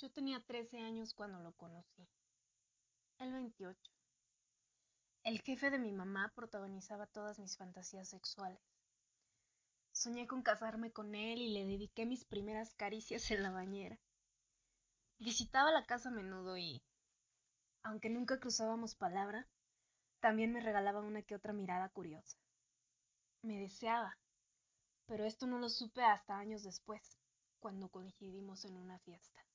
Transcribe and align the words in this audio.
Yo 0.00 0.12
tenía 0.12 0.38
13 0.38 0.78
años 0.78 1.12
cuando 1.12 1.40
lo 1.40 1.50
conocí. 1.54 2.08
El 3.18 3.32
28. 3.32 3.76
El 5.24 5.40
jefe 5.40 5.70
de 5.70 5.80
mi 5.80 5.90
mamá 5.90 6.32
protagonizaba 6.36 7.08
todas 7.08 7.40
mis 7.40 7.56
fantasías 7.56 8.08
sexuales. 8.08 8.62
Soñé 9.90 10.28
con 10.28 10.42
casarme 10.42 10.92
con 10.92 11.16
él 11.16 11.40
y 11.40 11.52
le 11.52 11.66
dediqué 11.66 12.06
mis 12.06 12.24
primeras 12.24 12.76
caricias 12.76 13.28
en 13.32 13.42
la 13.42 13.50
bañera. 13.50 13.98
Visitaba 15.18 15.72
la 15.72 15.84
casa 15.84 16.10
a 16.10 16.12
menudo 16.12 16.56
y, 16.56 16.80
aunque 17.82 18.08
nunca 18.08 18.38
cruzábamos 18.38 18.94
palabra, 18.94 19.48
también 20.20 20.52
me 20.52 20.60
regalaba 20.60 21.00
una 21.00 21.22
que 21.22 21.34
otra 21.34 21.52
mirada 21.52 21.88
curiosa. 21.88 22.38
Me 23.42 23.58
deseaba, 23.58 24.16
pero 25.06 25.24
esto 25.24 25.48
no 25.48 25.58
lo 25.58 25.68
supe 25.68 26.04
hasta 26.04 26.38
años 26.38 26.62
después, 26.62 27.18
cuando 27.58 27.88
coincidimos 27.88 28.64
en 28.64 28.76
una 28.76 29.00
fiesta. 29.00 29.47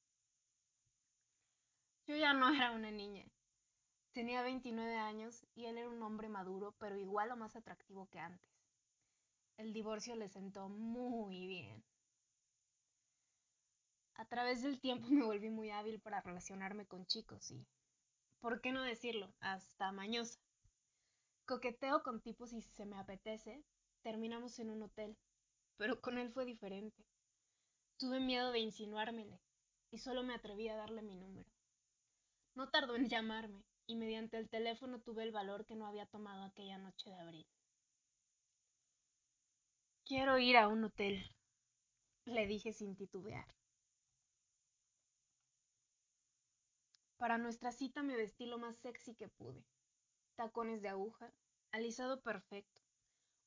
Yo 2.05 2.17
ya 2.17 2.34
no 2.34 2.53
era 2.53 2.71
una 2.71 2.91
niña. 2.91 3.25
Tenía 4.12 4.41
29 4.41 4.95
años 4.98 5.45
y 5.55 5.66
él 5.66 5.77
era 5.77 5.89
un 5.89 6.02
hombre 6.03 6.27
maduro, 6.27 6.76
pero 6.77 6.98
igual 6.98 7.31
o 7.31 7.38
más 7.38 7.55
atractivo 7.55 8.09
que 8.09 8.20
antes. 8.20 8.52
El 9.57 9.71
divorcio 9.71 10.16
le 10.16 10.27
sentó 10.27 10.67
muy 10.67 11.48
bien. 11.48 11.84
A 14.16 14.26
través 14.26 14.62
del 14.62 14.79
tiempo 14.81 15.07
me 15.12 15.23
volví 15.23 15.49
muy 15.49 15.70
hábil 15.70 15.99
para 16.02 16.21
relacionarme 16.21 16.85
con 16.85 17.05
chicos 17.05 17.49
y, 17.52 17.66
¿por 18.41 18.59
qué 18.59 18.71
no 18.73 18.84
decirlo? 18.84 19.34
Hasta 19.40 19.91
mañosa. 19.93 20.40
Coqueteo 21.45 22.04
con 22.04 22.21
tipos 22.21 22.51
y 22.51 22.62
si 22.62 22.70
se 22.71 22.85
me 22.85 22.98
apetece, 22.99 23.63
terminamos 24.01 24.59
en 24.59 24.71
un 24.71 24.84
hotel, 24.84 25.17
pero 25.77 26.01
con 26.01 26.17
él 26.17 26.31
fue 26.31 26.45
diferente. 26.45 27.05
Tuve 27.98 28.20
miedo 28.20 28.51
de 28.51 28.59
insinuármele 28.59 29.40
y 29.91 29.99
solo 29.99 30.23
me 30.23 30.35
atreví 30.35 30.67
a 30.67 30.76
darle 30.76 31.01
mi 31.01 31.15
número. 31.15 31.49
No 32.55 32.70
tardó 32.70 32.95
en 32.95 33.09
llamarme 33.09 33.63
y 33.87 33.96
mediante 33.96 34.37
el 34.37 34.49
teléfono 34.49 34.99
tuve 34.99 35.23
el 35.23 35.32
valor 35.32 35.65
que 35.65 35.76
no 35.76 35.87
había 35.87 36.05
tomado 36.05 36.43
aquella 36.43 36.77
noche 36.77 37.10
de 37.10 37.20
abril. 37.20 37.48
Quiero 40.05 40.37
ir 40.37 40.57
a 40.57 40.68
un 40.68 40.84
hotel, 40.84 41.23
le 42.26 42.45
dije 42.45 42.73
sin 42.73 42.95
titubear. 42.95 43.48
Para 47.18 47.37
nuestra 47.37 47.71
cita 47.71 48.04
me 48.04 48.18
vestí 48.18 48.45
lo 48.45 48.57
más 48.57 48.77
sexy 48.77 49.15
que 49.15 49.29
pude. 49.29 49.63
Tacones 50.35 50.82
de 50.82 50.90
aguja, 50.90 51.32
alisado 51.71 52.21
perfecto, 52.21 52.82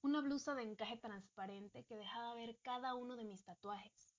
una 0.03 0.21
blusa 0.21 0.55
de 0.55 0.63
encaje 0.63 0.97
transparente 0.97 1.85
que 1.85 1.97
dejaba 1.97 2.35
ver 2.35 2.59
cada 2.63 2.95
uno 2.95 3.17
de 3.17 3.25
mis 3.25 3.45
tatuajes, 3.45 4.17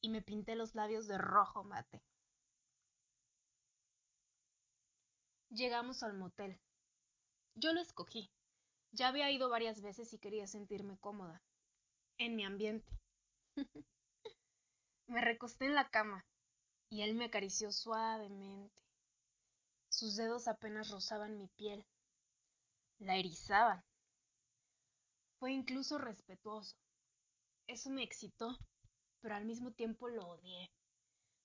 y 0.00 0.10
me 0.10 0.22
pinté 0.22 0.54
los 0.54 0.74
labios 0.74 1.06
de 1.08 1.18
rojo 1.18 1.64
mate. 1.64 2.02
Llegamos 5.50 6.04
al 6.04 6.14
motel. 6.14 6.60
Yo 7.56 7.72
lo 7.72 7.80
escogí. 7.80 8.30
Ya 8.92 9.08
había 9.08 9.30
ido 9.32 9.48
varias 9.48 9.80
veces 9.80 10.12
y 10.12 10.18
quería 10.18 10.46
sentirme 10.46 10.96
cómoda, 10.98 11.42
en 12.18 12.36
mi 12.36 12.44
ambiente. 12.44 12.88
me 15.08 15.20
recosté 15.20 15.64
en 15.64 15.74
la 15.74 15.88
cama 15.88 16.24
y 16.88 17.02
él 17.02 17.14
me 17.14 17.24
acarició 17.24 17.72
suavemente. 17.72 18.72
Sus 19.88 20.14
dedos 20.14 20.46
apenas 20.46 20.90
rozaban 20.90 21.36
mi 21.36 21.48
piel, 21.48 21.84
la 23.00 23.16
erizaban. 23.16 23.82
Fue 25.40 25.52
incluso 25.52 25.98
respetuoso. 25.98 26.76
Eso 27.66 27.90
me 27.90 28.04
excitó, 28.04 28.56
pero 29.20 29.34
al 29.34 29.46
mismo 29.46 29.72
tiempo 29.72 30.08
lo 30.08 30.28
odié. 30.28 30.70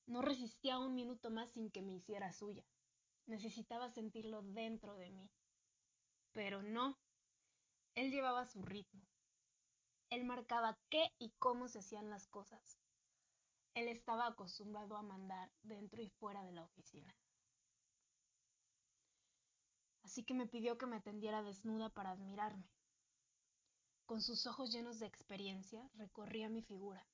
No 0.06 0.22
resistía 0.22 0.78
un 0.78 0.94
minuto 0.94 1.32
más 1.32 1.52
sin 1.54 1.72
que 1.72 1.82
me 1.82 1.94
hiciera 1.94 2.32
suya. 2.34 2.64
Necesitaba 3.28 3.90
sentirlo 3.90 4.42
dentro 4.44 4.96
de 4.96 5.12
mí. 5.12 5.30
Pero 6.32 6.62
no. 6.62 6.98
Él 7.96 8.12
llevaba 8.12 8.46
su 8.46 8.62
ritmo. 8.62 9.02
Él 10.10 10.26
marcaba 10.26 10.78
qué 10.90 11.08
y 11.18 11.32
cómo 11.40 11.68
se 11.68 11.80
hacían 11.80 12.10
las 12.10 12.28
cosas. 12.28 12.78
Él 13.74 13.88
estaba 13.88 14.28
acostumbrado 14.28 14.96
a 14.96 15.02
mandar 15.02 15.52
dentro 15.64 16.02
y 16.02 16.10
fuera 16.10 16.44
de 16.44 16.54
la 16.54 16.64
oficina. 16.64 17.14
Así 20.04 20.24
que 20.24 20.34
me 20.34 20.48
pidió 20.48 20.78
que 20.78 20.86
me 20.86 21.02
tendiera 21.02 21.42
desnuda 21.42 21.90
para 21.90 22.12
admirarme. 22.12 22.70
Con 24.06 24.22
sus 24.22 24.46
ojos 24.46 24.72
llenos 24.72 25.00
de 25.00 25.08
experiencia, 25.08 25.90
recorría 25.96 26.48
mi 26.48 26.62
figura. 26.62 27.06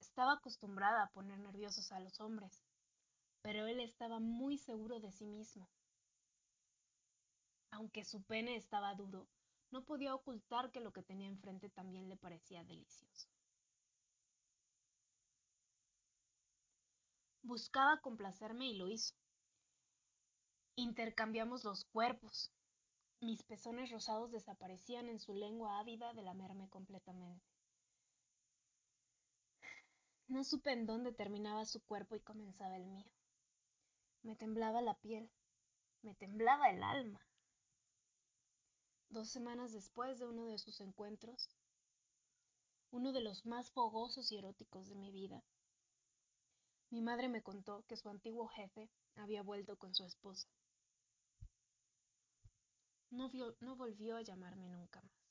Estaba 0.00 0.34
acostumbrada 0.34 1.04
a 1.04 1.10
poner 1.12 1.38
nerviosos 1.38 1.92
a 1.92 2.00
los 2.00 2.20
hombres, 2.20 2.60
pero 3.42 3.66
él 3.66 3.80
estaba 3.80 4.18
muy 4.18 4.58
seguro 4.58 5.00
de 5.00 5.12
sí 5.12 5.26
mismo. 5.26 5.68
Aunque 7.70 8.04
su 8.04 8.22
pene 8.22 8.56
estaba 8.56 8.94
duro, 8.94 9.28
no 9.70 9.84
podía 9.84 10.14
ocultar 10.14 10.70
que 10.70 10.80
lo 10.80 10.92
que 10.92 11.02
tenía 11.02 11.28
enfrente 11.28 11.70
también 11.70 12.08
le 12.08 12.16
parecía 12.16 12.64
delicioso. 12.64 13.28
Buscaba 17.42 18.00
complacerme 18.00 18.66
y 18.66 18.76
lo 18.76 18.88
hizo. 18.88 19.14
Intercambiamos 20.76 21.64
los 21.64 21.84
cuerpos, 21.86 22.50
mis 23.20 23.42
pezones 23.42 23.90
rosados 23.90 24.30
desaparecían 24.30 25.08
en 25.08 25.20
su 25.20 25.34
lengua 25.34 25.78
ávida 25.78 26.12
de 26.14 26.22
lamerme 26.22 26.68
completamente. 26.68 27.44
No 30.28 30.42
supe 30.42 30.72
en 30.72 30.86
dónde 30.86 31.12
terminaba 31.12 31.66
su 31.66 31.82
cuerpo 31.82 32.14
y 32.16 32.20
comenzaba 32.20 32.76
el 32.76 32.86
mío. 32.86 33.10
Me 34.22 34.36
temblaba 34.36 34.82
la 34.82 34.94
piel, 34.94 35.30
me 36.02 36.14
temblaba 36.14 36.70
el 36.70 36.82
alma. 36.82 37.26
Dos 39.08 39.30
semanas 39.30 39.72
después 39.72 40.18
de 40.18 40.26
uno 40.26 40.46
de 40.46 40.58
sus 40.58 40.80
encuentros, 40.80 41.48
uno 42.90 43.12
de 43.12 43.20
los 43.20 43.46
más 43.46 43.70
fogosos 43.70 44.30
y 44.30 44.38
eróticos 44.38 44.88
de 44.88 44.94
mi 44.94 45.10
vida, 45.10 45.42
mi 46.90 47.02
madre 47.02 47.28
me 47.28 47.42
contó 47.42 47.84
que 47.86 47.96
su 47.96 48.08
antiguo 48.08 48.48
jefe 48.48 48.90
había 49.14 49.42
vuelto 49.42 49.76
con 49.76 49.94
su 49.94 50.04
esposa. 50.04 50.48
No, 53.10 53.30
no 53.60 53.76
volvió 53.76 54.16
a 54.16 54.22
llamarme 54.22 54.68
nunca 54.68 55.00
más. 55.00 55.29